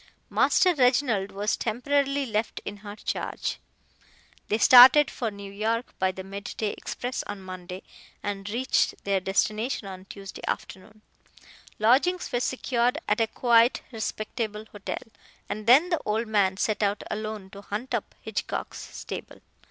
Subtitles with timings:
[0.31, 3.59] Master Reginald was temporarily left in her charge.
[4.47, 7.83] They started for New York by the mid day express on Monday,
[8.23, 11.03] and reached their destination on Tuesday afternoon.
[11.77, 15.03] Lodgings were secured at a quiet, respectable hotel,
[15.47, 19.39] and then the old man set out alone to hunt up Hitchcock's stable.